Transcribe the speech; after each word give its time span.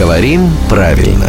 Говорим 0.00 0.48
правильно. 0.70 1.28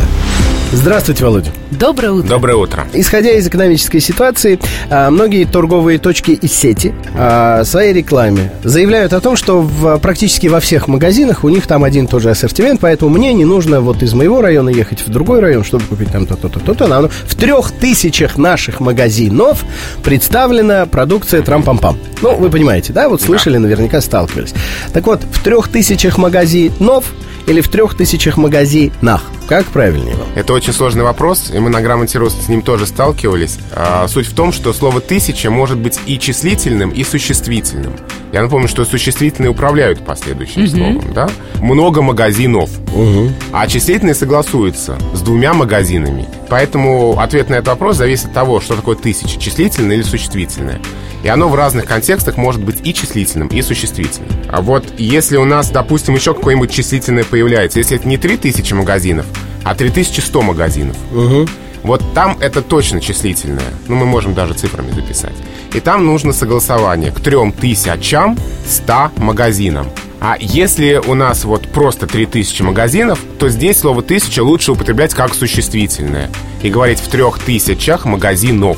Здравствуйте, 0.71 1.25
Володя. 1.25 1.51
Доброе 1.71 2.13
утро. 2.13 2.29
Доброе 2.29 2.55
утро. 2.55 2.87
Исходя 2.93 3.31
из 3.31 3.45
экономической 3.45 3.99
ситуации, 3.99 4.61
а, 4.89 5.11
многие 5.11 5.43
торговые 5.43 5.99
точки 5.99 6.31
из 6.31 6.53
сети 6.53 6.93
а, 7.13 7.65
своей 7.65 7.91
рекламе 7.91 8.53
заявляют 8.63 9.11
о 9.11 9.19
том, 9.19 9.35
что 9.35 9.61
в, 9.61 9.97
практически 9.97 10.47
во 10.47 10.61
всех 10.61 10.87
магазинах 10.87 11.43
у 11.43 11.49
них 11.49 11.67
там 11.67 11.83
один 11.83 12.05
и 12.05 12.07
тот 12.07 12.21
же 12.21 12.29
ассортимент, 12.29 12.79
поэтому 12.79 13.11
мне 13.11 13.33
не 13.33 13.43
нужно 13.43 13.81
вот 13.81 14.03
из 14.03 14.13
моего 14.13 14.41
района 14.41 14.69
ехать 14.69 15.05
в 15.05 15.09
другой 15.09 15.41
район, 15.41 15.65
чтобы 15.65 15.83
купить 15.83 16.09
там 16.09 16.25
то-то, 16.25 16.47
то-то, 16.47 16.73
то-то. 16.73 17.09
В 17.27 17.35
трех 17.35 17.73
тысячах 17.73 18.37
наших 18.37 18.79
магазинов 18.79 19.65
представлена 20.01 20.85
продукция 20.85 21.41
трам-пам-пам. 21.41 21.97
Ну, 22.21 22.35
вы 22.37 22.49
понимаете, 22.49 22.93
да? 22.93 23.09
Вот 23.09 23.21
слышали, 23.21 23.57
наверняка 23.57 23.99
сталкивались. 23.99 24.53
Так 24.93 25.07
вот, 25.07 25.23
в 25.23 25.43
трех 25.43 25.67
тысячах 25.67 26.17
магазинов 26.17 27.03
или 27.51 27.61
в 27.61 27.67
трех 27.67 27.95
тысячах 27.95 28.37
магазинах? 28.37 29.21
Как 29.47 29.65
правильнее 29.65 30.15
вам? 30.15 30.27
Это 30.35 30.53
очень 30.53 30.73
сложный 30.73 31.03
вопрос, 31.03 31.51
и 31.53 31.59
мы 31.59 31.69
на 31.69 31.81
грамоте 31.81 32.17
роста 32.17 32.41
с 32.41 32.47
ним 32.47 32.61
тоже 32.61 32.87
сталкивались. 32.87 33.57
А, 33.73 34.07
суть 34.07 34.27
в 34.27 34.33
том, 34.33 34.53
что 34.53 34.73
слово 34.73 35.01
«тысяча» 35.01 35.51
может 35.51 35.77
быть 35.77 35.99
и 36.05 36.17
числительным, 36.17 36.89
и 36.89 37.03
существительным. 37.03 37.93
Я 38.31 38.41
напомню, 38.41 38.67
что 38.67 38.85
существительные 38.85 39.49
управляют 39.49 40.05
последующим 40.05 40.63
mm-hmm. 40.63 40.67
словом, 40.67 41.13
да? 41.13 41.29
Много 41.61 42.01
магазинов. 42.01 42.69
Угу. 42.93 43.29
А 43.51 43.67
числительные 43.67 44.15
согласуются 44.15 44.97
с 45.13 45.21
двумя 45.21 45.53
магазинами. 45.53 46.27
Поэтому 46.49 47.19
ответ 47.19 47.49
на 47.49 47.55
этот 47.55 47.67
вопрос 47.67 47.97
зависит 47.97 48.27
от 48.27 48.33
того, 48.33 48.61
что 48.61 48.75
такое 48.75 48.95
тысяча, 48.95 49.39
числительное 49.39 49.97
или 49.97 50.03
существительное. 50.03 50.79
И 51.23 51.27
оно 51.27 51.49
в 51.49 51.55
разных 51.55 51.85
контекстах 51.85 52.37
может 52.37 52.63
быть 52.63 52.77
и 52.83 52.93
числительным, 52.93 53.47
и 53.49 53.61
существительным. 53.61 54.29
А 54.47 54.61
вот 54.61 54.85
если 54.97 55.37
у 55.37 55.45
нас, 55.45 55.69
допустим, 55.69 56.15
еще 56.15 56.33
какое-нибудь 56.33 56.71
числительное 56.71 57.23
появляется, 57.23 57.79
если 57.79 57.97
это 57.97 58.07
не 58.07 58.17
3000 58.17 58.73
магазинов, 58.73 59.25
а 59.63 59.75
3100 59.75 60.41
магазинов, 60.41 60.97
угу. 61.11 61.47
вот 61.83 62.01
там 62.13 62.37
это 62.39 62.61
точно 62.61 63.01
числительное. 63.01 63.71
Ну, 63.87 63.95
мы 63.95 64.05
можем 64.05 64.33
даже 64.33 64.53
цифрами 64.53 64.91
записать. 64.91 65.35
И 65.73 65.79
там 65.79 66.05
нужно 66.05 66.33
согласование 66.33 67.11
к 67.11 67.19
3000 67.19 68.35
100 68.67 69.11
магазинам. 69.17 69.87
А 70.19 70.37
если 70.39 71.01
у 71.07 71.15
нас 71.15 71.45
вот 71.45 71.67
просто 71.67 72.05
3000 72.05 72.61
магазинов, 72.61 73.19
то 73.39 73.49
здесь 73.49 73.79
слово 73.79 74.03
«тысяча» 74.03 74.41
лучше 74.43 74.73
употреблять 74.73 75.15
как 75.15 75.33
существительное 75.33 76.29
и 76.61 76.69
говорить 76.69 76.99
в 76.99 77.07
трех 77.07 77.39
тысячах 77.39 78.05
магазинов 78.05 78.77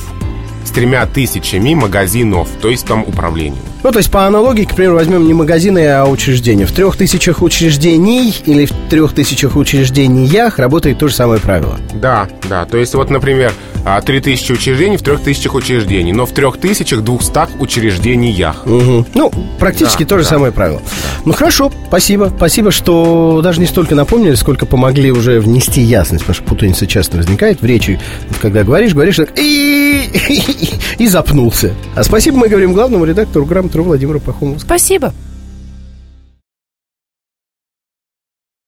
с 0.63 0.71
тремя 0.71 1.05
тысячами 1.05 1.73
магазинов, 1.73 2.47
то 2.61 2.69
есть 2.69 2.85
там 2.85 3.03
управлением. 3.05 3.61
Ну, 3.83 3.91
то 3.91 3.99
есть, 3.99 4.09
по 4.09 4.25
аналогии, 4.25 4.63
к 4.63 4.73
примеру, 4.73 4.95
возьмем 4.95 5.27
не 5.27 5.33
магазины, 5.33 5.85
а 5.89 6.05
учреждения. 6.05 6.65
В 6.65 6.71
трех 6.71 6.95
тысячах 6.95 7.41
учреждений 7.41 8.33
или 8.45 8.65
в 8.65 8.71
трех 8.89 9.11
тысячах 9.13 9.57
учреждениях 9.57 10.57
работает 10.59 10.99
то 10.99 11.09
же 11.09 11.13
самое 11.13 11.41
правило. 11.41 11.77
Да, 11.93 12.29
да. 12.47 12.63
То 12.63 12.77
есть, 12.77 12.95
вот, 12.95 13.09
например, 13.09 13.51
а, 13.85 14.01
три 14.01 14.19
тысячи 14.19 14.51
учреждений 14.51 14.97
в 14.97 15.01
трех 15.01 15.21
тысячах 15.21 15.55
учреждений, 15.55 16.13
но 16.13 16.25
в 16.25 16.31
трех 16.31 16.57
тысячах 16.57 17.01
двухстах 17.01 17.49
учреждениях. 17.59 18.65
Угу. 18.65 19.07
Ну, 19.13 19.31
практически 19.59 20.03
да, 20.03 20.09
то 20.09 20.17
же 20.17 20.23
да. 20.23 20.29
самое 20.29 20.51
правило. 20.51 20.79
Да. 20.79 21.21
Ну, 21.25 21.33
хорошо, 21.33 21.71
спасибо. 21.87 22.31
Спасибо, 22.35 22.71
что 22.71 23.41
даже 23.43 23.59
не 23.59 23.65
столько 23.65 23.95
напомнили, 23.95 24.35
сколько 24.35 24.65
помогли 24.65 25.11
уже 25.11 25.39
внести 25.39 25.81
ясность, 25.81 26.23
потому 26.23 26.35
что 26.35 26.43
путаница 26.45 26.87
часто 26.87 27.17
возникает 27.17 27.61
в 27.61 27.65
речи, 27.65 27.99
когда 28.41 28.63
говоришь, 28.63 28.93
говоришь, 28.93 29.17
так 29.17 29.31
и, 29.37 30.09
и 30.97 31.07
запнулся. 31.07 31.73
А 31.95 32.03
спасибо 32.03 32.37
мы 32.37 32.47
говорим 32.47 32.73
главному 32.73 33.05
редактору 33.05 33.45
грамоты 33.45 33.81
Владимиру 33.81 34.19
Пахомову. 34.19 34.59
Спасибо. 34.59 35.13